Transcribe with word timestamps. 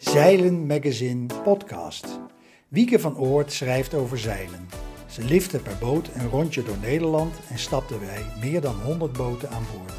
Zeilen 0.00 0.66
Magazine 0.66 1.26
podcast. 1.42 2.20
Wieke 2.68 2.98
van 2.98 3.16
Oort 3.16 3.52
schrijft 3.52 3.94
over 3.94 4.18
zeilen. 4.18 4.68
Ze 5.08 5.24
lifte 5.24 5.62
per 5.62 5.76
boot 5.80 6.10
een 6.14 6.28
rondje 6.28 6.62
door 6.62 6.78
Nederland 6.78 7.34
en 7.48 7.58
stapte 7.58 7.98
bij 7.98 8.24
meer 8.40 8.60
dan 8.60 8.74
100 8.74 9.12
boten 9.12 9.50
aan 9.50 9.62
boord. 9.76 9.92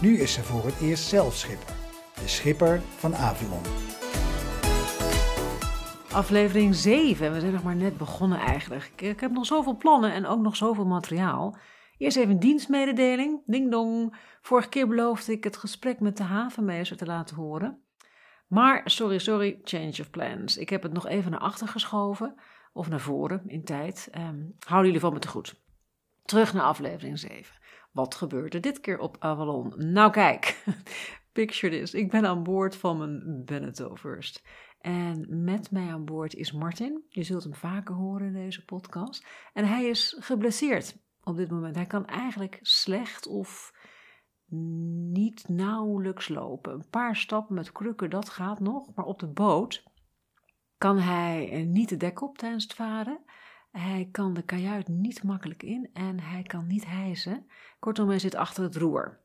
Nu 0.00 0.18
is 0.18 0.32
ze 0.32 0.42
voor 0.42 0.64
het 0.64 0.80
eerst 0.80 1.08
zelf 1.08 1.34
schipper. 1.34 1.74
De 2.14 2.28
schipper 2.28 2.80
van 2.96 3.14
Avalon. 3.14 3.62
Aflevering 6.12 6.74
7. 6.74 7.32
We 7.32 7.40
zijn 7.40 7.52
nog 7.52 7.62
maar 7.62 7.76
net 7.76 7.96
begonnen 7.96 8.38
eigenlijk. 8.38 8.90
Ik, 8.96 9.00
ik 9.00 9.20
heb 9.20 9.32
nog 9.32 9.46
zoveel 9.46 9.76
plannen 9.76 10.12
en 10.12 10.26
ook 10.26 10.40
nog 10.40 10.56
zoveel 10.56 10.86
materiaal. 10.86 11.56
Eerst 11.96 12.16
even 12.16 12.30
een 12.30 12.40
dienstmededeling. 12.40 13.42
Ding 13.46 13.70
dong. 13.70 14.16
Vorige 14.42 14.68
keer 14.68 14.88
beloofde 14.88 15.32
ik 15.32 15.44
het 15.44 15.56
gesprek 15.56 16.00
met 16.00 16.16
de 16.16 16.22
havenmeester 16.22 16.96
te 16.96 17.06
laten 17.06 17.36
horen. 17.36 17.82
Maar 18.48 18.82
sorry, 18.84 19.18
sorry, 19.18 19.60
change 19.62 19.96
of 20.00 20.10
plans. 20.10 20.56
Ik 20.56 20.68
heb 20.68 20.82
het 20.82 20.92
nog 20.92 21.06
even 21.06 21.30
naar 21.30 21.40
achter 21.40 21.68
geschoven. 21.68 22.34
Of 22.72 22.88
naar 22.88 23.00
voren 23.00 23.42
in 23.46 23.64
tijd. 23.64 24.08
Um, 24.14 24.54
houden 24.58 24.86
jullie 24.86 25.00
van 25.00 25.12
me 25.12 25.18
te 25.18 25.28
goed. 25.28 25.60
Terug 26.24 26.54
naar 26.54 26.62
aflevering 26.62 27.18
7. 27.18 27.56
Wat 27.92 28.14
gebeurt 28.14 28.54
er 28.54 28.60
dit 28.60 28.80
keer 28.80 28.98
op 28.98 29.16
Avalon? 29.18 29.74
Nou 29.76 30.10
kijk, 30.10 30.64
picture 31.32 31.78
this. 31.78 31.94
Ik 31.94 32.10
ben 32.10 32.26
aan 32.26 32.42
boord 32.42 32.76
van 32.76 32.98
mijn 32.98 33.42
Beneteau 33.44 33.96
First. 33.96 34.42
En 34.80 35.44
met 35.44 35.70
mij 35.70 35.88
aan 35.88 36.04
boord 36.04 36.34
is 36.34 36.52
Martin. 36.52 37.04
Je 37.08 37.22
zult 37.22 37.42
hem 37.42 37.54
vaker 37.54 37.94
horen 37.94 38.26
in 38.26 38.32
deze 38.32 38.64
podcast. 38.64 39.26
En 39.52 39.64
hij 39.64 39.84
is 39.84 40.16
geblesseerd 40.18 40.96
op 41.22 41.36
dit 41.36 41.50
moment. 41.50 41.74
Hij 41.74 41.86
kan 41.86 42.06
eigenlijk 42.06 42.58
slecht 42.62 43.26
of 43.26 43.72
niet 44.50 45.48
nauwelijks 45.48 46.28
lopen. 46.28 46.72
Een 46.72 46.88
paar 46.90 47.16
stappen 47.16 47.54
met 47.54 47.72
krukken, 47.72 48.10
dat 48.10 48.28
gaat 48.28 48.60
nog. 48.60 48.94
Maar 48.94 49.04
op 49.04 49.18
de 49.18 49.26
boot 49.26 49.82
kan 50.78 50.98
hij 50.98 51.64
niet 51.64 51.88
de 51.88 51.96
dek 51.96 52.22
op 52.22 52.38
tijdens 52.38 52.62
het 52.62 52.74
varen. 52.74 53.20
Hij 53.70 54.08
kan 54.12 54.34
de 54.34 54.42
kajuit 54.42 54.88
niet 54.88 55.22
makkelijk 55.22 55.62
in 55.62 55.90
en 55.92 56.20
hij 56.20 56.42
kan 56.42 56.66
niet 56.66 56.86
hijsen. 56.86 57.46
Kortom, 57.78 58.08
hij 58.08 58.18
zit 58.18 58.34
achter 58.34 58.62
het 58.62 58.76
roer. 58.76 59.20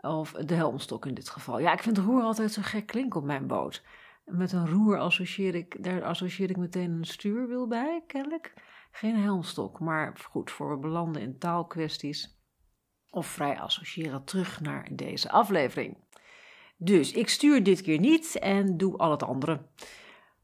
Of 0.00 0.32
de 0.32 0.54
helmstok 0.54 1.06
in 1.06 1.14
dit 1.14 1.28
geval. 1.28 1.58
Ja, 1.58 1.72
ik 1.72 1.82
vind 1.82 1.98
roer 1.98 2.22
altijd 2.22 2.52
zo 2.52 2.62
gek 2.64 2.86
klinken 2.86 3.20
op 3.20 3.26
mijn 3.26 3.46
boot. 3.46 3.84
Met 4.24 4.52
een 4.52 4.68
roer 4.68 4.98
associeer 4.98 5.54
ik, 5.54 5.84
daar 5.84 6.04
associeer 6.04 6.50
ik 6.50 6.56
meteen 6.56 6.90
een 6.90 7.04
stuurwiel 7.04 7.66
bij, 7.66 8.02
kennelijk. 8.06 8.54
Geen 8.90 9.16
helmstok, 9.16 9.80
maar 9.80 10.16
goed, 10.30 10.50
voor 10.50 10.70
we 10.70 10.78
belanden 10.78 11.22
in 11.22 11.38
taalkwesties 11.38 12.37
of 13.18 13.26
vrij 13.26 13.60
associëren 13.60 14.24
terug 14.24 14.60
naar 14.60 14.88
deze 14.92 15.30
aflevering. 15.30 15.96
Dus 16.76 17.12
ik 17.12 17.28
stuur 17.28 17.62
dit 17.62 17.82
keer 17.82 17.98
niet 17.98 18.38
en 18.38 18.76
doe 18.76 18.96
al 18.96 19.10
het 19.10 19.22
andere. 19.22 19.66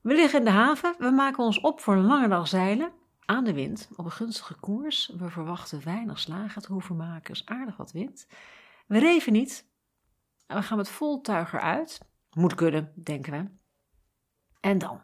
We 0.01 0.15
liggen 0.15 0.39
in 0.39 0.45
de 0.45 0.51
haven, 0.51 0.95
we 0.99 1.11
maken 1.11 1.45
ons 1.45 1.61
op 1.61 1.81
voor 1.81 1.95
een 1.95 2.07
lange 2.07 2.29
dag 2.29 2.49
zeilen. 2.49 2.93
Aan 3.25 3.45
de 3.45 3.53
wind, 3.53 3.89
op 3.97 4.05
een 4.05 4.11
gunstige 4.11 4.55
koers. 4.55 5.13
We 5.19 5.31
verwachten 5.31 5.85
weinig 5.85 6.19
slagen 6.19 6.63
te 6.63 6.73
hoeven 6.73 6.97
maken, 6.97 7.35
is 7.35 7.47
aardig 7.47 7.77
wat 7.77 7.93
wind. 7.93 8.27
We 8.87 8.99
reven 8.99 9.33
niet. 9.33 9.69
We 10.47 10.63
gaan 10.63 10.77
met 10.77 10.89
vol 10.89 11.21
eruit. 11.23 12.01
Moet 12.31 12.55
kunnen, 12.55 12.93
denken 13.03 13.33
we. 13.33 13.51
En 14.61 14.79
dan? 14.79 15.01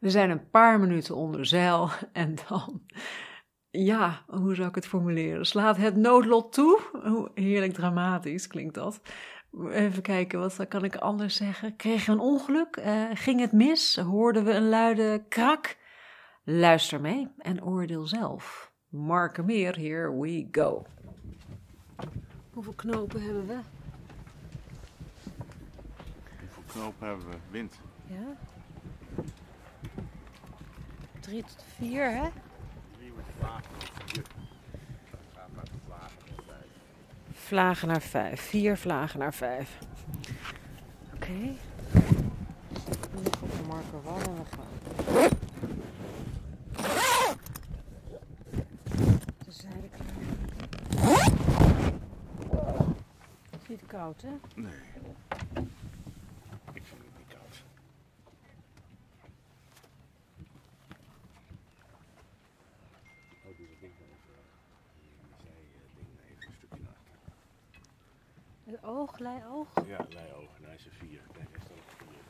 We 0.00 0.10
zijn 0.10 0.30
een 0.30 0.50
paar 0.50 0.80
minuten 0.80 1.16
onder 1.16 1.46
zeil 1.46 1.90
en 2.12 2.34
dan 2.48 2.82
ja, 3.70 4.24
hoe 4.26 4.54
zou 4.54 4.68
ik 4.68 4.74
het 4.74 4.86
formuleren? 4.86 5.46
Slaat 5.46 5.76
het 5.76 5.96
noodlot 5.96 6.52
toe? 6.52 6.80
Hoe 7.02 7.30
heerlijk 7.34 7.72
dramatisch 7.72 8.46
klinkt 8.46 8.74
dat. 8.74 9.00
Even 9.70 10.02
kijken, 10.02 10.38
wat 10.38 10.68
kan 10.68 10.84
ik 10.84 10.96
anders 10.96 11.36
zeggen? 11.36 11.76
Kregen 11.76 12.06
we 12.06 12.12
een 12.12 12.28
ongeluk? 12.28 12.76
Uh, 12.76 13.04
ging 13.12 13.40
het 13.40 13.52
mis? 13.52 13.96
Hoorden 13.96 14.44
we 14.44 14.52
een 14.52 14.68
luide 14.68 15.24
krak? 15.28 15.76
Luister 16.44 17.00
mee 17.00 17.28
en 17.38 17.64
oordeel 17.64 18.06
zelf. 18.06 18.72
Marken 18.88 19.44
meer, 19.44 19.76
here 19.76 20.18
we 20.18 20.48
go. 20.52 20.86
Hoeveel 22.52 22.72
knopen 22.72 23.22
hebben 23.22 23.46
we? 23.46 23.58
Hoeveel 26.40 26.62
knopen 26.66 27.06
hebben 27.06 27.28
we? 27.28 27.36
Wind. 27.50 27.80
Ja. 28.06 28.36
Drie 31.20 31.42
tot 31.42 31.64
vier, 31.76 32.10
hè? 32.10 32.28
Vlagen 37.32 37.88
naar 37.88 38.02
vijf. 38.02 38.40
Vier 38.40 38.76
vlagen 38.76 39.18
naar 39.18 39.34
vijf. 39.34 39.78
Oké. 41.14 41.24
Okay. 41.24 41.56
Nog 43.24 43.42
op 43.42 43.50
de 43.50 43.62
marker 43.66 44.02
wallen 44.02 44.36
we 44.36 44.42
gaan. 44.56 44.66
De 49.44 49.52
zijde 49.52 49.88
klaar. 49.88 50.06
Het 53.50 53.60
is 53.62 53.68
niet 53.68 53.86
koud, 53.86 54.22
hè? 54.22 54.30
Nee. 54.54 54.72
Ik 56.72 56.82
vind 56.84 57.00
het 57.02 57.18
niet 57.18 57.28
koud. 57.28 57.62
Oh, 63.42 63.56
doe 63.56 63.66
dat 63.68 63.80
ding 63.80 63.92
maar 63.98 64.08
even. 64.08 64.34
Die 65.00 65.10
zijding 65.42 65.70
even 66.30 66.46
een 66.46 66.52
stukje 66.52 66.78
naar 66.80 66.92
achter. 66.92 67.28
Leioog. 69.28 69.68
Ja, 69.86 70.06
leiogen. 70.08 70.64
Hij 70.64 70.74
is 70.74 70.84
een 70.84 70.92
vier. 70.92 71.20
Hij 71.32 71.46
op 71.70 71.82
vier. 71.98 72.20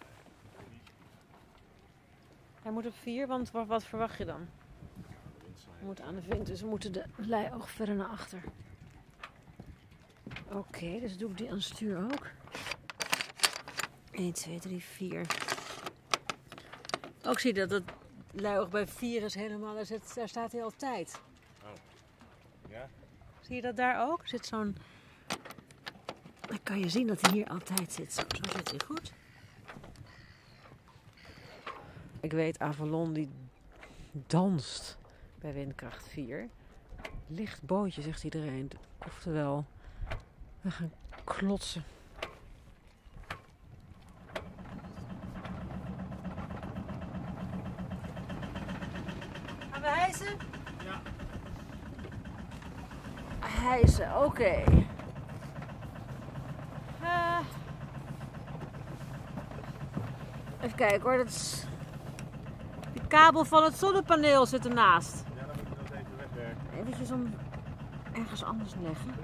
Hij 2.62 2.72
moet 2.72 2.86
op 2.86 2.94
vier, 2.94 3.26
want 3.26 3.50
wat, 3.50 3.66
wat 3.66 3.84
verwacht 3.84 4.18
je 4.18 4.24
dan? 4.24 4.48
We 5.78 5.84
moeten 5.84 6.04
aan 6.04 6.14
de 6.14 6.22
wind, 6.22 6.46
dus 6.46 6.60
we 6.60 6.66
moeten 6.66 6.92
de 6.92 7.04
leioog 7.16 7.70
verder 7.70 7.94
naar 7.94 8.08
achter. 8.08 8.42
Oké, 10.52 11.00
dus 11.00 11.16
doe 11.16 11.30
ik 11.30 11.36
die 11.36 11.48
aan 11.48 11.54
het 11.54 11.64
stuur 11.64 11.98
ook. 11.98 12.26
1, 14.10 14.32
2, 14.32 14.58
3, 14.58 14.82
4. 14.82 15.26
Ook 17.24 17.38
zie 17.38 17.54
je 17.54 17.66
dat 17.66 17.70
het 17.70 17.92
leioog 18.32 18.68
bij 18.68 18.86
4 18.86 19.22
is 19.22 19.34
helemaal, 19.34 19.74
daar, 19.74 19.86
zit, 19.86 20.14
daar 20.14 20.28
staat 20.28 20.52
hij 20.52 20.62
altijd. 20.62 21.20
Ja? 22.68 22.88
Zie 23.40 23.54
je 23.54 23.62
dat 23.62 23.76
daar 23.76 24.08
ook? 24.10 24.22
Er 24.22 24.28
zit 24.28 24.46
zo'n... 24.46 24.76
Kan 26.68 26.78
je 26.78 26.88
zien 26.88 27.06
dat 27.06 27.20
hij 27.20 27.30
hier 27.30 27.48
altijd 27.48 27.92
zit. 27.92 28.12
Zo, 28.12 28.22
zo 28.28 28.50
zit 28.56 28.70
hij 28.70 28.80
goed. 28.86 29.12
Ik 32.20 32.32
weet, 32.32 32.58
Avalon 32.58 33.12
die 33.12 33.28
danst 34.12 34.98
bij 35.38 35.52
windkracht 35.52 36.08
4. 36.08 36.48
Licht 37.26 37.62
bootje, 37.62 38.02
zegt 38.02 38.24
iedereen. 38.24 38.70
Oftewel, 39.06 39.64
we 40.60 40.70
gaan 40.70 40.92
klotsen. 41.24 41.84
Gaan 49.70 49.80
we 49.80 49.88
hijsen? 49.88 50.36
Ja. 50.84 51.02
Hijsen, 53.40 54.24
oké. 54.24 54.64
Kijken 60.78 61.00
hoor, 61.00 61.16
dat 61.16 61.26
is... 61.26 61.64
De 62.92 63.00
kabel 63.08 63.44
van 63.44 63.64
het 63.64 63.74
zonnepaneel 63.74 64.46
zit 64.46 64.66
ernaast. 64.66 65.24
Ja, 65.36 65.46
dan 65.46 65.56
moet 65.56 65.68
je 65.68 65.74
dat 65.84 65.98
even 65.98 66.16
wegwerken. 66.16 66.78
Eventjes 66.80 67.10
om 67.10 67.34
ergens 68.12 68.44
anders 68.44 68.74
leggen. 68.82 69.14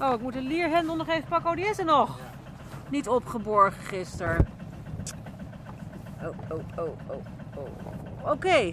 Oh, 0.00 0.12
ik 0.12 0.20
moet 0.20 0.32
de 0.32 0.42
lierhendel 0.42 0.96
nog 0.96 1.08
even 1.08 1.28
pakken. 1.28 1.50
Oh, 1.50 1.56
die 1.56 1.66
is 1.66 1.78
er 1.78 1.84
nog. 1.84 2.18
Niet 2.88 3.08
opgeborgen 3.08 3.84
gisteren. 3.84 4.46
Oh, 6.22 6.28
oh, 6.50 6.60
oh, 6.78 6.88
oh, 7.06 7.16
oh. 7.56 8.30
Oké. 8.30 8.72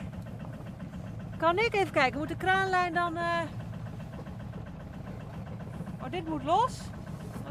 Kan 1.38 1.58
ik 1.58 1.74
even 1.74 1.92
kijken? 1.92 2.20
Moet 2.20 2.28
de 2.28 2.36
kraanlijn 2.36 2.94
dan... 2.94 3.18
eh 3.18 3.42
Oh, 6.04 6.12
dit 6.12 6.28
moet 6.28 6.44
los. 6.44 6.82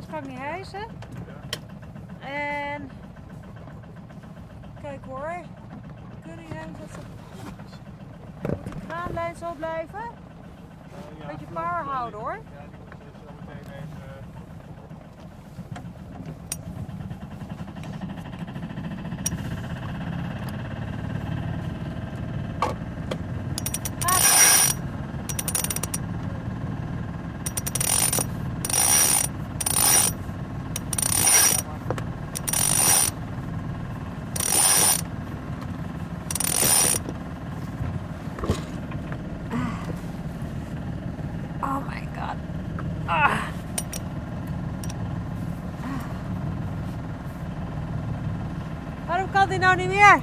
Kan 0.07 0.19
ik 0.19 0.27
niet 0.29 0.39
hijsen. 0.39 0.87
En... 2.21 2.91
Kijk 4.83 5.05
hoor. 5.05 5.35
Kunnen 6.23 6.45
jullie 6.47 6.73
dat 6.79 6.91
ze... 6.93 7.01
Moet 8.49 8.65
de 8.65 8.87
kraanlijn 8.87 9.37
zo 9.37 9.53
blijven? 9.53 10.01
Ja, 11.19 11.27
Beetje 11.27 11.47
power 11.47 11.85
houden 11.85 12.21
hoor. 12.21 12.33
Ja, 12.33 12.41
die 12.71 12.79
moet 12.87 12.97
je 13.03 13.11
zo 13.27 13.33
meteen 13.47 13.73
even... 13.75 14.09
Die 49.59 49.67
nou 49.67 49.77
niet 49.77 49.89
meer? 49.89 50.21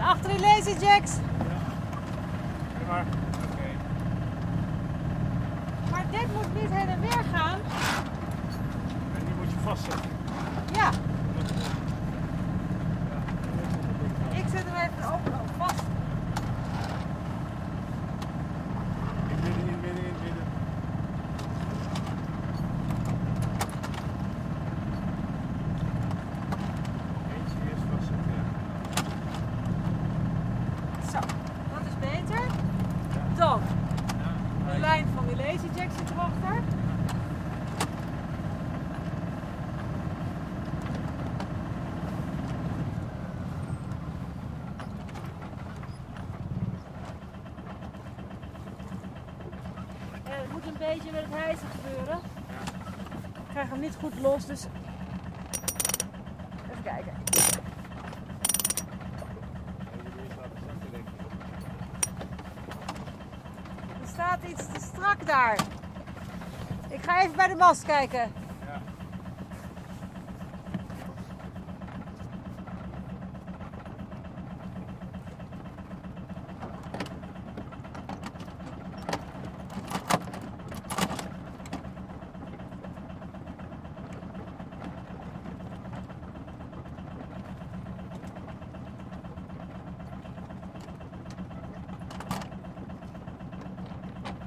Achter 0.00 0.30
die 0.30 0.40
lazy 0.40 0.74
jacks. 0.80 1.12
Maar, 2.88 3.04
oké. 3.44 3.68
Maar 5.90 6.04
dit 6.10 6.26
moet 6.34 6.62
niet 6.62 6.70
heen 6.70 6.88
en 6.88 7.00
weer 7.00 7.24
gaan. 7.34 7.58
En 9.18 9.24
die 9.24 9.34
moet 9.38 9.50
je 9.50 9.56
vastzetten. 9.64 10.10
Ja, 10.72 10.82
Ja. 10.82 10.90
ik 14.38 14.44
zet 14.52 14.64
hem 14.66 14.90
even 14.90 15.12
open 15.14 15.32
vast. 15.58 15.82
In 19.28 19.36
midden, 19.42 19.68
in 19.68 19.80
midden, 19.80 20.04
in 20.04 20.14
midden. 20.22 20.44
Eentje 27.34 27.56
eerst 27.70 27.84
vastzetten, 27.90 28.32
ja. 28.36 28.44
Zo, 31.12 31.18
dat 31.74 31.86
is 31.86 31.98
beter. 32.00 32.42
Dan, 33.36 33.60
de 34.72 34.78
lijn 34.78 35.06
van 35.14 35.26
die 35.26 35.36
lazy 35.36 35.68
jack 35.76 35.88
zit 35.98 36.10
erachter. 36.10 36.62
En 50.24 50.40
het 50.42 50.52
moet 50.52 50.65
een 50.80 50.94
beetje 50.94 51.12
met 51.12 51.24
het 51.24 51.34
hijsen 51.34 51.66
gebeuren. 51.68 52.18
Ik 53.34 53.52
krijg 53.52 53.68
hem 53.68 53.80
niet 53.80 53.96
goed 54.00 54.20
los, 54.20 54.46
dus... 54.46 54.66
Even 56.70 56.82
kijken. 56.82 57.12
Er 64.02 64.08
staat 64.08 64.42
iets 64.48 64.66
te 64.72 64.80
strak 64.80 65.26
daar. 65.26 65.58
Ik 66.88 67.02
ga 67.02 67.20
even 67.22 67.36
bij 67.36 67.48
de 67.48 67.54
mast 67.54 67.82
kijken. 67.84 68.18
Ja. 68.66 68.80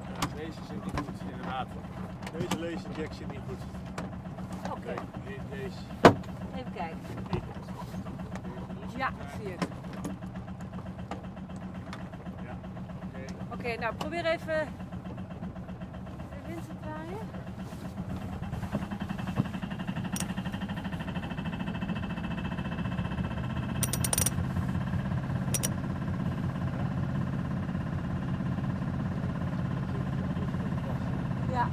Ja, 0.04 0.36
Deze 0.36 0.60
zit 0.68 0.84
niet 0.86 0.94
goed, 1.06 1.22
inderdaad. 1.32 1.68
Deze 2.38 2.60
lazy 2.60 2.79
jack 2.96 3.14
zit 3.14 3.32
niet 3.32 3.40
goed. 3.48 3.62
Oké, 4.72 4.94
Nee, 5.26 5.36
de- 5.50 5.56
deze. 5.56 5.78
even 6.56 6.72
kijken. 6.74 6.98
Ja, 8.98 9.08
ik 9.10 9.42
zie 9.42 9.52
het. 9.52 9.68
Ja, 12.44 12.56
oké. 13.04 13.54
Oké, 13.54 13.80
nou 13.80 13.96
probeer 13.96 14.26
even 14.26 14.68
de 16.30 16.48
wind 16.48 16.64
te 16.64 16.74
draaien. 16.82 17.18
Ja. 31.52 31.68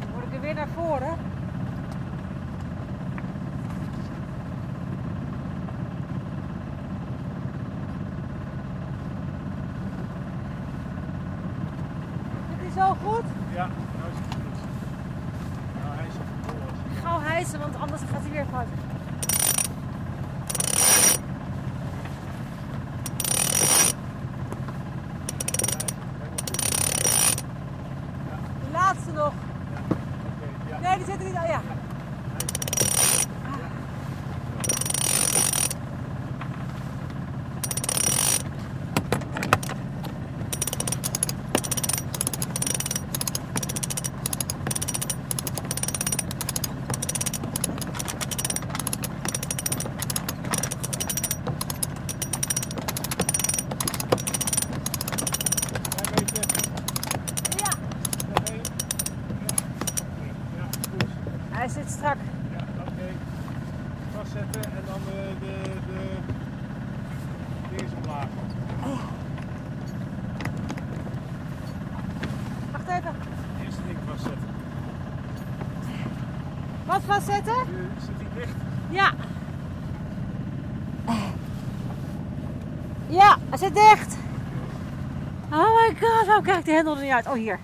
Dan 0.00 0.10
word 0.12 0.24
ik 0.26 0.34
er 0.34 0.40
weer 0.40 0.54
naar 0.54 0.68
voren. 0.68 1.16
Zit 12.48 12.74
hij 12.74 12.84
zo 12.84 12.96
goed? 13.04 13.24
Ja, 13.54 13.66
nou 13.66 14.10
is 14.12 14.18
het 14.18 14.34
goed. 14.34 14.58
Nou, 15.84 15.96
hij 15.96 16.10
zit 16.10 16.22
vol 16.46 16.54
als 16.68 16.78
hij 16.86 17.02
Gauw 17.02 17.20
hijsen, 17.20 17.58
want 17.60 17.76
anders 17.80 18.02
gaat 18.12 18.20
hij 18.22 18.30
weer 18.30 18.46
fout. 18.52 18.66
De 28.64 28.70
laatste 28.72 29.12
nog. 29.12 29.32
Oké, 29.32 30.68
ja. 30.70 30.78
Nee, 30.80 30.96
die 30.96 31.04
zit 31.06 31.18
er 31.20 31.24
niet 31.26 31.34
aan. 31.34 31.46
Ja. 31.46 31.60
Klein 55.96 56.14
beetje. 56.14 56.42
ja, 57.56 57.70
Nog 58.34 58.48
één. 58.50 58.60
Ja, 60.56 60.56
ja, 60.56 60.66
goed. 60.90 61.08
Hij 61.66 61.82
zit 61.82 61.92
strak. 61.92 62.16
Ja, 62.56 62.64
oké. 62.80 63.08
Vastzetten 64.16 64.62
en 64.62 64.82
dan 64.86 65.00
de, 65.04 65.32
de, 65.40 65.62
de 65.86 66.00
dinges 67.70 67.92
omlaag. 68.02 68.26
Wacht 72.72 72.88
even. 72.88 73.14
Eerst 73.64 73.78
ding 73.86 73.98
vastzetten. 74.08 74.48
Wat 76.86 77.02
vastzetten? 77.06 77.52
Eh, 77.52 78.04
Zit 78.04 78.18
die 78.18 78.28
dicht? 78.34 78.54
Ja. 78.90 79.12
Ja, 83.08 83.36
hij 83.48 83.58
zit 83.58 83.74
dicht. 83.74 84.16
Oh 85.52 85.74
my 85.74 85.96
god, 86.00 86.28
oh 86.36 86.42
kijk, 86.42 86.64
de 86.64 86.72
hendel 86.72 86.96
er 86.96 87.02
niet 87.02 87.12
uit. 87.12 87.26
Oh, 87.26 87.32
hier. 87.32 87.58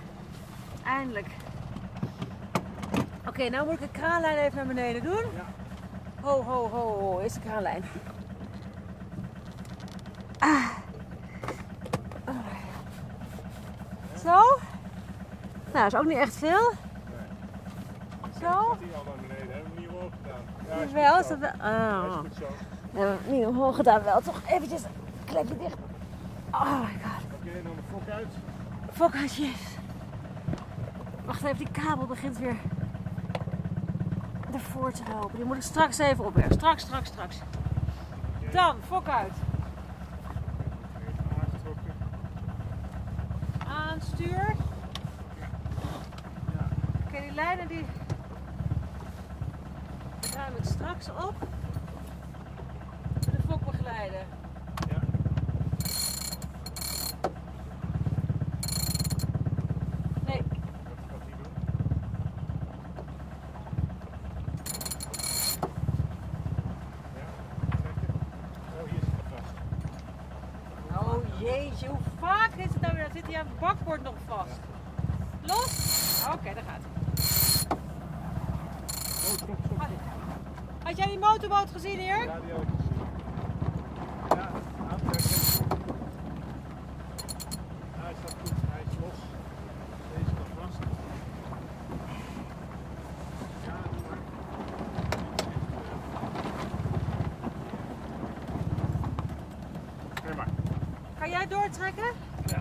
Eindelijk. 0.85 1.27
Oké, 3.33 3.49
nou 3.49 3.65
moet 3.65 3.75
ik 3.75 3.81
de 3.81 3.89
kraanlijn 4.01 4.37
even 4.39 4.57
naar 4.57 4.67
beneden 4.67 5.03
doen. 5.03 5.25
Ja. 5.35 5.45
Ho, 6.21 6.43
ho, 6.43 6.69
ho, 6.69 6.99
ho. 7.01 7.19
Is 7.19 7.33
de 7.33 7.41
kraanlijn. 7.41 7.85
Ah. 10.39 10.69
Oh. 12.29 12.35
Zo. 14.25 14.59
Nou, 15.73 15.87
is 15.87 15.95
ook 15.95 16.05
niet 16.05 16.17
echt 16.17 16.37
veel. 16.37 16.73
Zo. 18.41 18.51
Zat 18.51 18.79
die 18.79 18.93
al 18.95 19.05
naar 19.05 19.15
beneden? 19.29 19.53
Hebben 19.55 19.75
we 19.75 19.81
niet 19.81 19.89
omhoog 19.89 20.11
gedaan? 20.23 20.79
Ja, 20.79 20.85
is 20.85 20.93
Wel, 20.93 21.19
is 21.19 21.27
zo. 21.27 21.39
dat 21.39 21.53
Oh. 21.61 22.25
is 22.31 22.37
zo. 22.37 22.47
We 22.91 22.99
hebben 22.99 23.19
niet 23.31 23.47
omhoog 23.47 23.77
gedaan, 23.77 24.03
wel 24.03 24.21
toch 24.21 24.41
eventjes 24.47 24.83
een 24.85 24.91
klepje 25.25 25.57
dicht. 25.57 25.77
Oh 26.51 26.81
my 26.81 26.99
god. 27.03 27.25
Oké, 27.35 27.63
dan 27.63 27.73
de 27.77 27.83
fok 27.91 28.09
uit. 28.09 28.33
Fokkertjes. 28.93 29.77
Wacht 31.25 31.43
even, 31.45 31.57
die 31.57 31.71
kabel 31.71 32.07
begint 32.07 32.39
weer 32.39 32.57
ervoor 34.55 34.93
te 34.93 35.03
lopen. 35.13 35.37
Die 35.37 35.45
moet 35.45 35.57
ik 35.57 35.63
straks 35.63 35.99
even 35.99 36.25
opwerken. 36.25 36.55
Straks, 36.55 36.83
straks, 36.83 37.09
straks. 37.09 37.39
Dan, 38.53 38.77
fok 38.87 39.09
uit. 39.09 39.33
Aanstuur. 43.69 44.55
Oké, 47.07 47.21
die 47.21 47.33
lijnen 47.35 47.69
die... 47.69 47.85
die 50.21 50.33
ruim 50.37 50.55
ik 50.57 50.65
straks 50.65 51.09
op. 51.09 51.35
De 53.21 53.39
fok 53.49 53.65
begeleiden. 53.71 54.27
Ja. 54.89 54.99
Nee, 60.27 60.43
Jeetje, 71.39 71.89
hoe 71.89 71.99
vaak 72.19 72.51
is 72.57 72.65
het 72.73 72.81
nou 72.81 72.95
weer? 72.95 73.03
Dan 73.03 73.13
zit 73.13 73.27
hij 73.27 73.39
aan 73.39 73.47
het 73.47 73.59
bakbord 73.59 74.03
nog 74.03 74.15
vast. 74.27 74.61
Los? 75.43 76.25
Oké, 76.35 76.55
daar 76.55 76.63
gaat 76.65 76.81
hij. 76.83 76.91
Oh, 79.25 79.37
stop, 79.37 79.57
stop. 79.65 79.87
Had 80.83 80.97
jij 80.97 81.07
die 81.07 81.19
motorboot 81.19 81.71
gezien 81.73 81.99
hier? 81.99 82.25
Ja, 82.25 82.39
die 82.41 82.53
had 82.53 82.63
ik 82.63 82.69
gezien. 82.77 83.07
Ja, 84.29 84.51
aantrekken. 84.91 85.31
Ja, 87.97 88.03
hij 88.03 88.15
staat 88.19 88.37
goed. 88.41 88.53
Hij 88.71 88.83
is 88.91 88.97
los. 89.01 89.19
Deze 90.15 90.31
staat 90.31 90.47
vast. 90.61 90.79
Ja, 93.67 93.75
doe 93.93 94.03
maar. 94.09 94.19
Nee, 100.25 100.35
maar. 100.35 100.49
Kan 101.19 101.31
jij 101.49 101.59
doortrekken? 101.59 102.13
Ja. 102.47 102.61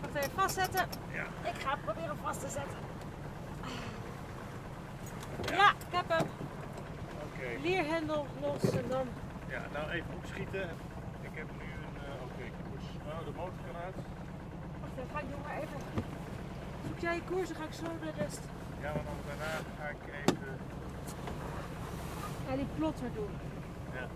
Wacht 0.00 0.14
even 0.14 0.30
vastzetten. 0.34 0.86
Ja. 1.12 1.50
Ik 1.50 1.60
ga 1.60 1.76
proberen 1.84 2.16
vast 2.22 2.40
te 2.40 2.48
zetten. 2.48 2.78
Ja, 5.56 5.70
ik 5.70 5.86
heb 5.90 6.08
hem. 6.08 6.26
Oké. 7.24 7.60
Lierhendel 7.62 8.26
los 8.40 8.70
en 8.70 8.88
dan. 8.88 9.06
Ja, 9.48 9.62
nou 9.72 9.90
even 9.90 10.14
opschieten. 10.14 10.70
Ik 11.22 11.30
heb 11.34 11.46
nu 11.58 11.64
een 11.64 11.96
eh, 12.04 12.22
oké 12.22 12.50
koers. 12.64 12.84
Nou, 13.08 13.24
de 13.24 13.32
motor 13.36 13.60
kan 13.66 13.76
uit. 13.84 13.96
Wacht 14.80 14.96
even, 14.98 15.10
ga 15.14 15.20
ik 15.20 15.28
doe 15.30 15.40
maar 15.46 15.56
even. 15.62 15.78
Zoek 16.86 16.98
jij 16.98 17.14
je 17.14 17.22
koers, 17.30 17.48
dan 17.48 17.56
ga 17.56 17.64
ik 17.64 17.72
zo 17.72 17.88
de 18.04 18.10
rest. 18.22 18.42
Ja, 18.80 18.90
maar 18.94 19.04
dan 19.10 19.18
daarna 19.28 19.52
ga 19.78 19.86
ik 19.96 20.02
even. 20.26 20.52
Ja, 22.46 22.56
die 22.56 22.70
plotter 22.76 23.10
doen. 23.14 23.32
Ja. 23.94 24.06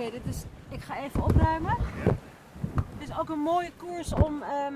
Oké, 0.00 0.10
dit 0.10 0.26
is. 0.26 0.44
Ik 0.68 0.80
ga 0.80 0.96
even 0.98 1.22
opruimen. 1.22 1.76
Ja. 2.04 2.14
Het 2.98 3.08
is 3.08 3.18
ook 3.18 3.28
een 3.28 3.38
mooie 3.38 3.70
koers 3.76 4.14
om. 4.14 4.42
ehm, 4.42 4.74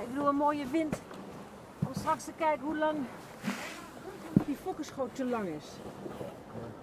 ik 0.00 0.08
bedoel, 0.08 0.28
een 0.28 0.36
mooie 0.36 0.66
wind. 0.66 1.02
Om 1.86 1.94
straks 1.94 2.24
te 2.24 2.32
kijken 2.32 2.64
hoe 2.64 2.76
lang 2.76 2.96
die 4.46 4.56
fokkerschoot 4.56 5.14
te 5.14 5.24
lang 5.24 5.48
is. 5.48 5.72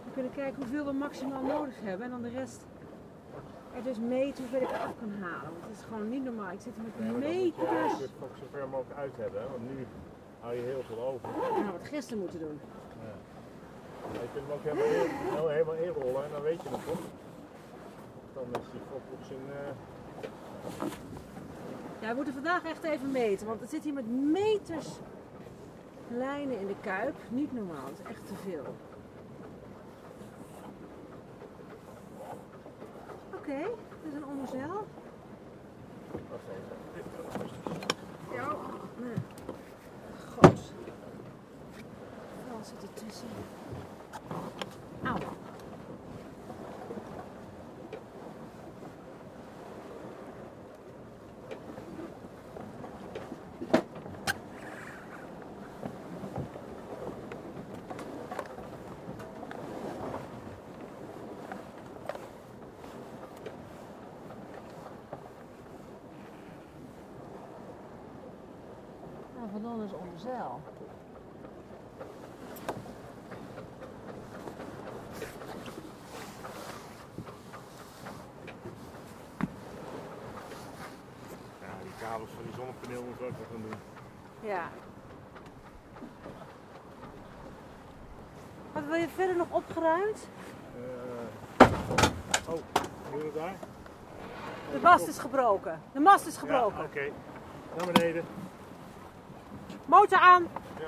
We 0.05 0.11
kunnen 0.13 0.31
kijken 0.31 0.55
hoeveel 0.55 0.85
we 0.85 0.91
maximaal 0.91 1.43
nodig 1.43 1.75
hebben 1.81 2.05
en 2.05 2.11
dan 2.11 2.21
de 2.21 2.29
rest 2.29 2.65
er 3.75 3.83
dus 3.83 3.97
meten 4.00 4.43
hoeveel 4.43 4.61
ik 4.61 4.75
eraf 4.75 4.93
kan 5.00 5.11
halen. 5.21 5.51
Want 5.51 5.63
het 5.67 5.77
is 5.77 5.83
gewoon 5.83 6.09
niet 6.09 6.23
normaal. 6.23 6.51
Ik 6.51 6.61
zit 6.61 6.73
hier 6.75 6.83
met 6.83 7.17
meters. 7.17 7.69
Je 7.69 8.07
moet 8.19 8.29
het 8.29 8.39
zo 8.39 8.45
ver 8.51 8.67
mogelijk 8.67 9.00
uit 9.00 9.17
hebben, 9.17 9.41
want 9.51 9.61
nu 9.69 9.88
hou 10.39 10.55
je 10.55 10.61
heel 10.61 10.83
veel 10.88 11.01
over. 11.01 11.29
Had 11.29 11.71
wat 11.71 11.88
gisteren 11.88 12.19
moeten 12.19 12.39
doen. 12.39 12.59
Je 14.21 14.27
kunt 14.33 14.47
hem 14.47 14.55
ook 14.57 14.63
helemaal, 14.63 15.07
heel- 15.35 15.47
helemaal 15.49 15.73
inrollen 15.73 16.23
en 16.25 16.31
dan 16.31 16.41
weet 16.41 16.61
je 16.61 16.69
het 16.69 16.85
toch? 16.85 16.99
Dan 18.33 18.43
is 18.61 18.67
die 18.71 18.81
fok 18.91 19.01
op 19.11 19.23
zijn. 19.27 19.39
eh, 19.51 19.73
Ja, 22.01 22.09
we 22.09 22.15
moeten 22.15 22.33
vandaag 22.33 22.63
echt 22.63 22.83
even 22.83 23.11
meten, 23.11 23.47
want 23.47 23.59
het 23.61 23.69
zit 23.69 23.83
hier 23.83 23.93
met 23.93 24.09
meters 24.31 24.87
lijnen 26.07 26.59
in 26.59 26.67
de 26.67 26.75
kuip. 26.81 27.15
Niet 27.29 27.53
normaal, 27.53 27.85
het 27.85 27.99
is 27.99 28.05
echt 28.09 28.27
te 28.27 28.35
veel. 28.35 28.75
Oké, 33.35 33.57
dit 34.03 34.11
is 34.11 34.13
een 34.13 34.25
onderzeil. 34.25 34.85
wacht 36.29 36.43
even. 36.49 36.79
Ja. 38.33 38.55
Nee. 38.97 39.15
God. 40.35 40.73
Wat 42.51 42.67
zit 42.67 42.83
er 42.83 42.93
tussen? 43.05 43.27
Auw. 45.03 45.17
Nou, 69.41 69.50
Van 69.51 69.61
Don 69.61 69.83
is 69.83 70.21
zeil. 70.21 70.61
Ja, 81.59 81.73
die 81.81 81.91
kabels 82.00 82.29
van 82.29 82.43
die 82.43 82.55
gaan 83.51 83.61
doen. 83.61 83.79
Ja. 84.50 84.69
Wat 88.73 88.83
wil 88.85 88.95
je 88.95 89.07
verder 89.15 89.35
nog 89.35 89.47
opgeruimd? 89.50 90.27
Eh, 91.57 91.67
oh, 92.47 92.59
doe 93.11 93.23
je 93.23 93.31
daar? 93.35 93.55
De 94.71 94.79
mast 94.81 95.07
is 95.07 95.17
gebroken. 95.17 95.81
De 95.93 96.00
mast 96.00 96.25
is 96.25 96.38
gebroken. 96.38 96.77
Ja, 96.77 96.83
Oké, 96.83 97.11
naar 97.77 97.91
beneden. 97.91 98.23
Motor 99.85 100.17
aan. 100.19 100.47
Ja. 100.79 100.88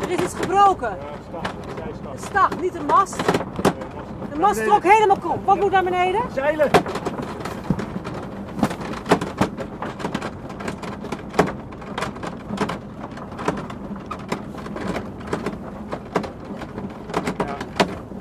Er 0.00 0.10
is 0.10 0.20
iets 0.22 0.34
gebroken. 0.54 0.98
De 2.12 2.26
stag, 2.26 2.60
niet 2.60 2.72
de 2.72 2.80
mast. 2.80 3.16
De 4.32 4.38
mast 4.38 4.64
trok 4.64 4.82
helemaal 4.82 5.18
kop. 5.18 5.44
Wat 5.44 5.60
moet 5.60 5.70
naar 5.70 5.84
beneden? 5.84 6.20
Zeilen! 6.34 6.70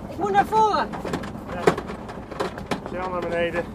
Ik 0.09 0.17
moet 0.17 0.31
naar 0.31 0.45
voren. 0.45 0.89
ja. 1.53 1.61
Zeil 2.91 3.09
naar 3.09 3.21
beneden. 3.21 3.65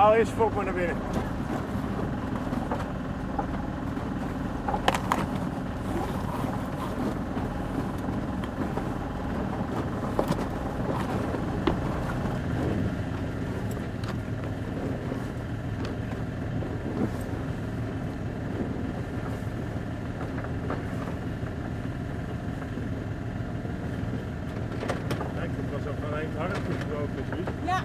Haal 0.00 0.14
eerst, 0.14 0.32
haal 0.32 0.44
eerst 0.44 0.52
Fok 0.52 0.54
maar 0.54 0.64
naar 0.64 0.74
binnen. 0.74 0.96
Kijk, 25.34 25.50
dat 25.56 25.82
was 25.82 25.92
ook 25.92 25.98
van 26.00 26.18
een 26.18 26.28
hartje 26.36 26.72
gebroken, 26.78 27.36
Wiek. 27.36 27.48
Ja. 27.64 27.82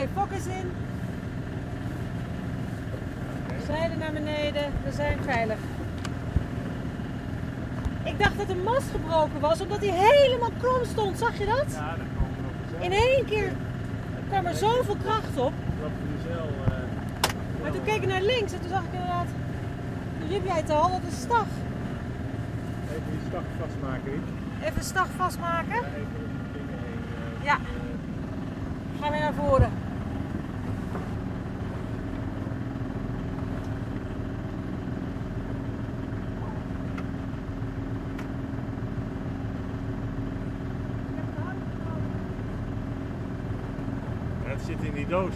Oké, 0.00 0.08
focus 0.14 0.46
in. 0.46 0.70
Zeilen 3.70 3.98
naar 3.98 4.12
beneden, 4.12 4.72
we 4.84 4.92
zijn 4.92 5.18
veilig. 5.24 5.58
Ik 8.04 8.18
dacht 8.18 8.36
dat 8.38 8.46
de 8.48 8.54
mast 8.64 8.90
gebroken 8.90 9.40
was, 9.40 9.60
omdat 9.60 9.78
hij 9.80 9.88
helemaal 10.08 10.50
krom 10.58 10.84
stond. 10.84 11.18
Zag 11.18 11.38
je 11.38 11.46
dat? 11.46 11.64
Ja, 11.72 11.88
dat 11.90 11.96
we 11.96 12.42
nog 12.42 12.52
eens 12.80 12.84
In 12.84 12.92
één 12.92 13.24
keer 13.24 13.52
kwam 14.28 14.46
er 14.46 14.54
zoveel 14.54 14.96
kracht 15.04 15.36
op. 15.38 15.52
Eh, 15.82 15.86
Maar 17.62 17.70
toen 17.72 17.84
keek 17.84 18.02
ik 18.02 18.08
naar 18.08 18.22
links 18.22 18.52
en 18.52 18.60
toen 18.60 18.68
zag 18.70 18.82
ik 18.82 18.92
inderdaad, 18.92 19.26
toen 20.20 20.28
riep 20.28 20.44
jij 20.46 20.56
het 20.56 20.70
al, 20.70 20.90
dat 20.90 21.00
is 21.08 21.20
stag. 21.20 21.46
Even 22.90 23.02
die 23.10 23.20
stag 23.28 23.42
vastmaken. 23.58 24.22
Even 24.62 24.74
de 24.74 24.84
stag 24.84 25.06
vastmaken. 25.16 25.74
Ja, 25.74 25.86
even 25.96 26.06
om 26.16 26.36
die 26.52 26.60
dingen 26.60 26.78
heen. 26.84 27.02
eh, 27.40 27.44
Ja. 27.44 27.54
eh, 27.54 29.02
Gaan 29.02 29.12
we 29.12 29.18
naar 29.18 29.32
voren. 29.34 29.70
ja, 44.46 44.49
het 44.60 44.68
zit 44.68 44.82
in 44.88 44.94
die 44.94 45.06
doos. 45.06 45.34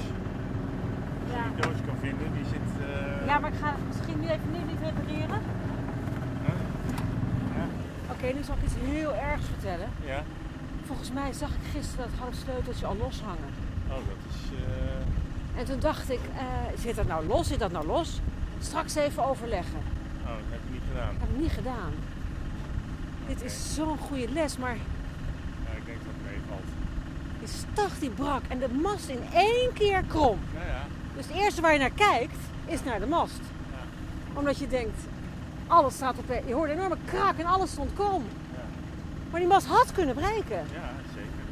Ja. 1.33 1.43
Die 1.55 1.63
doos 1.63 1.79
kan 1.87 1.97
vinden, 2.01 2.33
die 2.33 2.45
zit. 2.45 2.69
eh, 2.89 3.27
ja, 3.27 3.39
maar 3.39 3.53
ik 3.53 3.59
ga 3.61 3.71
het 3.77 3.87
misschien 3.87 4.21
nu 4.21 4.27
even 4.29 4.51
nu 4.53 4.59
niet 4.59 4.81
repareren. 4.83 5.41
hè? 6.47 6.53
Ja. 7.59 7.65
Oké, 8.13 8.27
nu 8.37 8.43
zal 8.43 8.55
ik 8.59 8.63
iets 8.65 8.75
heel 8.81 9.15
ergs 9.15 9.45
vertellen. 9.47 9.89
ja. 10.05 10.23
Volgens 10.87 11.13
mij 11.13 11.33
zag 11.33 11.49
ik 11.49 11.71
gisteren 11.73 12.07
dat 12.21 12.35
sleuteltje 12.45 12.87
al 12.87 12.97
loshangen. 12.97 13.51
Oh, 13.89 13.95
dat 13.95 14.21
is. 14.31 14.59
eh, 14.59 15.59
En 15.61 15.65
toen 15.65 15.81
dacht 15.81 16.11
ik, 16.11 16.21
eh, 16.37 16.79
zit 16.79 16.97
dat 16.97 17.07
nou 17.07 17.27
los? 17.27 17.47
Zit 17.49 17.59
dat 17.59 17.73
nou 17.73 17.87
los? 17.87 18.21
Straks 18.59 18.95
even 18.95 19.25
overleggen. 19.27 19.79
Oh, 20.23 20.29
dat 20.29 20.37
heb 20.51 20.61
ik 20.67 20.71
niet 20.73 20.83
gedaan. 20.91 21.13
Dat 21.13 21.21
heb 21.21 21.31
ik 21.37 21.43
niet 21.43 21.51
gedaan. 21.53 21.93
Dit 23.27 23.43
is 23.43 23.75
zo'n 23.75 23.99
goede 23.99 24.29
les, 24.33 24.59
maar 24.59 24.77
180 27.75 28.15
brak 28.15 28.43
en 28.49 28.59
de 28.59 28.69
mast 28.69 29.09
in 29.09 29.21
één 29.33 29.73
keer 29.73 30.03
krom. 30.03 30.39
Ja, 30.55 30.67
ja. 30.67 30.83
Dus 31.17 31.27
het 31.27 31.37
eerste 31.37 31.61
waar 31.61 31.73
je 31.73 31.79
naar 31.79 31.91
kijkt 31.91 32.37
is 32.67 32.85
naar 32.85 33.01
de 33.01 33.07
mast. 33.07 33.41
Ja. 33.71 34.39
Omdat 34.39 34.59
je 34.59 34.69
denkt, 34.69 35.01
alles 35.67 35.95
staat 35.95 36.19
op. 36.19 36.25
Je 36.47 36.55
hoort 36.55 36.71
een 36.71 36.77
enorme 36.77 36.97
kraak 37.05 37.39
en 37.39 37.45
alles 37.45 37.71
stond 37.71 37.93
krom. 37.95 38.25
Maar 39.31 39.41
die 39.41 39.49
mast 39.49 39.67
had 39.67 39.93
kunnen 39.93 40.15
breken. 40.15 40.65
Ja, 40.73 40.91
zeker. 41.15 41.45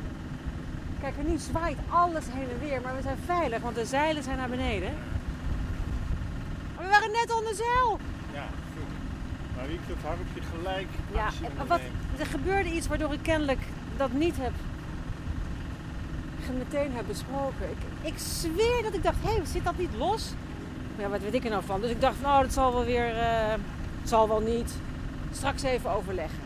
Kijk, 1.01 1.15
en 1.19 1.31
nu 1.31 1.39
zwaait 1.39 1.79
alles 1.89 2.25
heen 2.29 2.49
en 2.51 2.69
weer, 2.69 2.81
maar 2.81 2.97
we 2.97 3.03
zijn 3.03 3.19
veilig, 3.25 3.61
want 3.61 3.75
de 3.75 3.87
zeilen 3.87 4.23
zijn 4.23 4.37
naar 4.37 4.49
beneden. 4.49 4.91
We 6.79 6.89
waren 6.89 7.11
net 7.11 7.35
onder 7.39 7.55
zeil. 7.55 7.99
Ja, 8.33 8.47
goed. 8.75 8.93
Maar 9.57 9.69
ik 9.69 9.81
dat 9.89 9.99
je 10.35 10.41
gelijk. 10.57 10.89
Ja, 11.13 11.29
wat, 11.67 11.81
er 12.19 12.27
gebeurde 12.27 12.73
iets 12.73 12.89
waardoor 12.89 13.13
ik 13.13 13.23
kennelijk 13.23 13.61
dat 13.97 14.13
niet 14.13 14.37
heb 14.37 14.53
meteen 16.53 16.93
heb 16.95 17.07
besproken. 17.07 17.71
Ik, 17.71 18.07
ik 18.13 18.19
zweer 18.19 18.83
dat 18.83 18.95
ik 18.95 19.03
dacht, 19.03 19.17
hé, 19.23 19.33
hey, 19.35 19.45
zit 19.47 19.65
dat 19.65 19.79
niet 19.79 19.95
los? 19.97 20.35
Maar 20.97 21.05
ja, 21.05 21.11
wat 21.11 21.21
weet 21.21 21.35
ik 21.35 21.45
er 21.45 21.51
nou 21.51 21.65
van? 21.65 21.81
Dus 21.81 21.91
ik 21.91 22.01
dacht, 22.01 22.21
nou, 22.23 22.43
dat 22.43 22.53
zal 22.53 22.73
wel 22.73 22.85
weer, 22.85 23.17
eh, 23.17 23.51
het 24.01 24.09
zal 24.09 24.29
wel 24.29 24.41
niet. 24.41 24.75
Straks 25.33 25.63
even 25.63 25.91
overleggen. 25.91 26.39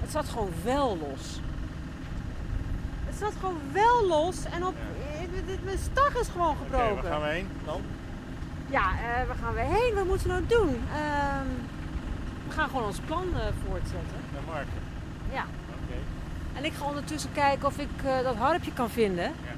Het 0.00 0.10
zat 0.10 0.28
gewoon 0.28 0.50
wel 0.64 0.98
los. 0.98 1.40
Het 3.06 3.18
zat 3.18 3.32
gewoon 3.40 3.58
wel 3.72 4.06
los 4.06 4.44
en 4.44 4.66
op, 4.66 4.74
eh, 5.14 5.46
dit- 5.46 5.64
mijn 5.64 5.78
stag 5.78 6.14
is 6.16 6.28
gewoon 6.28 6.50
Oké, 6.50 6.58
gebroken. 6.64 6.94
waar 7.02 7.12
gaan 7.12 7.20
we 7.22 7.28
heen 7.28 7.48
dan? 7.64 7.80
Ja, 8.70 8.90
eh, 8.90 9.26
waar 9.26 9.36
gaan 9.42 9.54
we 9.54 9.60
heen? 9.60 9.94
Wat 9.94 10.04
moeten 10.06 10.26
we 10.26 10.32
nou 10.32 10.46
doen? 10.46 10.68
Ehm, 10.94 11.46
we 12.46 12.52
gaan 12.52 12.68
gewoon 12.68 12.84
ons 12.86 12.98
plan 13.06 13.26
eh, 13.34 13.46
voortzetten. 13.66 14.18
Naar 14.32 14.42
Marken. 14.46 14.80
Ja. 15.32 15.44
En 16.56 16.64
ik 16.64 16.72
ga 16.72 16.84
ondertussen 16.84 17.32
kijken 17.32 17.66
of 17.66 17.78
ik 17.78 17.88
eh, 18.04 18.22
dat 18.22 18.36
harpje 18.36 18.72
kan 18.72 18.90
vinden. 18.90 19.24
Ja. 19.24 19.54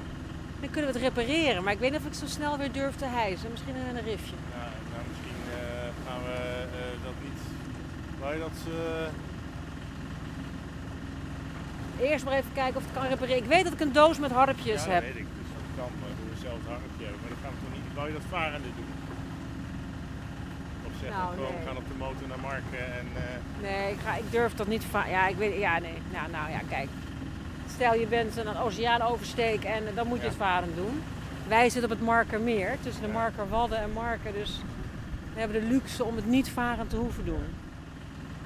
Dan 0.59 0.69
kunnen 0.69 0.93
we 0.93 0.99
het 0.99 1.07
repareren. 1.07 1.63
Maar 1.63 1.73
ik 1.73 1.79
weet 1.79 1.91
niet 1.91 1.99
of 1.99 2.05
ik 2.05 2.13
zo 2.13 2.25
snel 2.27 2.57
weer 2.57 2.71
durf 2.71 2.95
te 2.95 3.05
hijsen. 3.05 3.51
Misschien 3.51 3.75
in 3.75 3.95
een 3.95 4.03
rifje. 4.03 4.35
Nou, 4.57 4.71
nou 4.91 5.03
misschien 5.09 5.41
eh, 5.51 5.89
gaan 6.07 6.21
we 6.23 6.37
eh, 6.79 7.03
dat 7.03 7.17
niet. 7.23 7.39
Wou 8.19 8.33
je 8.33 8.39
dat. 8.39 8.57
Eerst 11.99 12.25
maar 12.25 12.33
even 12.33 12.53
kijken 12.53 12.75
of 12.75 12.81
ik 12.81 12.89
het 12.89 12.97
kan 12.99 13.07
repareren. 13.09 13.43
Ik 13.43 13.49
weet 13.49 13.63
dat 13.63 13.73
ik 13.73 13.79
een 13.79 13.91
doos 13.91 14.19
met 14.19 14.31
harpjes 14.31 14.83
ja, 14.83 14.89
heb. 14.89 15.03
dat 15.03 15.13
weet 15.13 15.21
ik. 15.23 15.29
Dus 15.39 15.49
dat 15.57 15.67
kan, 15.77 15.91
maar 16.01 16.13
zelf 16.41 16.57
het 16.63 16.67
harpje 16.67 17.03
hebben. 17.07 17.19
Maar 17.21 17.29
dat 17.35 17.41
gaan 17.43 17.53
we 17.55 17.59
toch 17.65 17.73
niet. 17.77 17.87
Wou 17.95 18.07
je 18.07 18.13
dat 18.13 18.27
varende 18.29 18.71
doen? 18.79 18.91
Zeggen 21.05 21.23
Nou, 21.23 21.33
gewoon, 21.35 21.51
nee. 21.51 21.59
we 21.59 21.65
gaan 21.67 21.77
op 21.77 21.87
de 21.87 21.97
motor 21.97 22.27
naar 22.27 22.39
Marken 22.39 22.93
en. 22.99 23.07
eh, 23.15 23.61
Nee, 23.61 23.91
ik, 23.93 23.99
ga, 23.99 24.15
ik 24.15 24.31
durf 24.31 24.53
dat 24.55 24.67
niet. 24.67 24.83
va- 24.83 25.07
Ja, 25.07 25.27
ik 25.27 25.35
weet. 25.35 25.59
Ja, 25.59 25.79
nee. 25.79 25.97
Nou, 26.13 26.31
nou 26.31 26.49
ja, 26.51 26.59
kijk. 26.69 26.87
Stel 27.69 27.93
je 27.95 28.05
bent 28.07 28.37
een 28.37 28.57
oceaan 28.57 29.01
oversteken 29.01 29.69
en 29.73 29.83
dan 29.95 30.07
moet 30.07 30.17
je 30.17 30.23
Ja. 30.23 30.29
het 30.29 30.37
varen 30.37 30.75
doen. 30.75 31.01
Wij 31.47 31.69
zitten 31.69 31.91
op 31.91 31.97
het 31.97 32.05
Markermeer, 32.05 32.77
tussen 32.81 33.01
de 33.01 33.07
Ja. 33.07 33.13
Marker 33.13 33.49
Wadden 33.49 33.77
en 33.79 33.91
Marken. 33.91 34.33
Dus 34.33 34.61
we 35.33 35.39
hebben 35.39 35.61
de 35.61 35.67
luxe 35.67 36.03
om 36.03 36.15
het 36.15 36.25
niet 36.25 36.49
varen 36.49 36.87
te 36.87 36.95
hoeven 36.95 37.25
doen. 37.25 37.43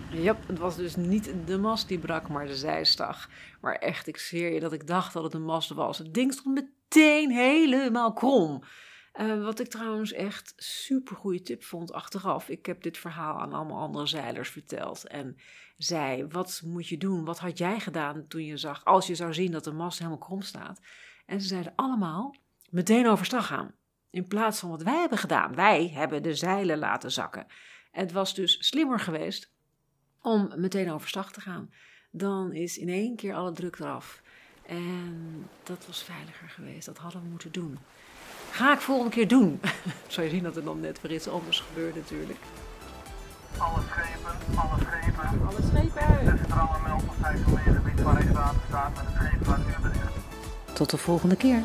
Ja, 0.10 0.36
het 0.48 0.58
was 0.60 0.76
dus 0.76 0.96
niet 0.96 1.32
de 1.46 1.58
mast 1.58 1.88
die 1.88 2.00
brak, 2.00 2.28
maar 2.28 2.46
de 2.46 2.56
zijstag. 2.56 3.30
Maar 3.62 3.76
echt, 3.76 4.08
ik 4.08 4.18
zweer 4.18 4.54
je 4.54 4.60
dat 4.60 4.74
ik 4.74 4.88
dacht 4.88 5.14
dat 5.14 5.24
het 5.24 5.34
een 5.34 5.44
mast 5.46 5.70
was. 5.70 5.98
Het 5.98 6.14
ding 6.14 6.34
stond 6.34 6.56
meteen 6.56 7.32
helemaal 7.32 8.14
krom. 8.14 8.64
Eh, 9.12 9.44
wat 9.44 9.60
ik 9.60 9.68
trouwens 9.68 10.12
echt 10.12 10.54
super 10.58 11.16
goede 11.16 11.42
tip 11.42 11.64
vond 11.64 11.94
achteraf. 11.94 12.50
Ik 12.50 12.66
heb 12.66 12.82
dit 12.82 12.98
verhaal 12.98 13.40
aan 13.40 13.54
allemaal 13.54 13.82
andere 13.82 14.08
zeilers 14.08 14.50
verteld. 14.50 15.08
En 15.08 15.38
zei: 15.78 16.28
Wat 16.28 16.62
moet 16.66 16.88
je 16.88 16.98
doen? 16.98 17.26
Wat 17.26 17.40
had 17.40 17.58
jij 17.58 17.80
gedaan 17.80 18.28
toen 18.28 18.46
je 18.46 18.58
zag, 18.58 18.86
als 18.86 19.08
je 19.08 19.16
zou 19.16 19.34
zien 19.34 19.52
dat 19.52 19.64
de 19.64 19.72
mast 19.72 19.98
helemaal 19.98 20.20
krom 20.20 20.42
staat? 20.42 20.82
En 21.26 21.42
ze 21.42 21.48
zeiden 21.48 21.74
allemaal: 21.76 22.36
meteen 22.70 23.08
overstag 23.08 23.48
gaan. 23.48 23.74
In 24.10 24.28
plaats 24.28 24.60
van 24.60 24.70
wat 24.70 24.84
wij 24.84 25.00
hebben 25.00 25.18
gedaan. 25.18 25.56
Wij 25.56 25.90
hebben 25.90 26.24
de 26.24 26.36
zeilen 26.36 26.78
laten 26.78 27.12
zakken. 27.12 27.46
Het 27.92 28.12
was 28.12 28.34
dus 28.34 28.68
slimmer 28.68 29.00
geweest 29.00 29.52
om 30.22 30.54
meteen 30.56 30.92
overstag 30.92 31.32
te 31.32 31.42
gaan. 31.42 31.72
Dan 32.12 32.54
is 32.54 32.78
in 32.78 32.90
één 32.90 33.16
keer 33.16 33.34
alle 33.34 33.52
druk 33.52 33.80
eraf. 33.80 34.22
En 34.66 35.48
dat 35.64 35.86
was 35.86 36.04
veiliger 36.04 36.50
geweest. 36.50 36.86
Dat 36.86 36.98
hadden 36.98 37.22
we 37.22 37.28
moeten 37.28 37.52
doen. 37.52 37.80
Ga 38.52 38.74
ik 38.74 38.80
volgende 38.80 39.12
keer 39.12 39.28
doen. 39.28 39.62
Zou 40.08 40.26
je 40.26 40.32
zien 40.32 40.44
dat 40.44 40.56
er 40.56 40.64
dan 40.64 40.80
net 40.80 41.02
weer 41.02 41.12
iets 41.12 41.28
anders 41.28 41.60
gebeurt 41.60 41.96
natuurlijk. 41.96 42.40
Alle 43.58 43.80
schepen, 43.90 44.58
alle 44.58 44.78
schepen. 44.80 45.48
Alle 45.48 45.62
schepen. 45.68 46.26
De 46.26 46.42
strallen 46.46 46.82
meldt 46.88 47.04
op 47.04 47.16
zijn 47.22 47.38
gebied 47.76 48.02
waar 48.02 48.18
hij 48.18 48.34
water 48.34 48.62
staat 48.68 48.96
met 48.96 49.06
het 49.06 49.16
scheep 49.16 49.46
van 49.46 49.88
Utrecht. 49.88 50.14
Tot 50.74 50.90
de 50.90 50.98
volgende 50.98 51.36
keer. 51.36 51.62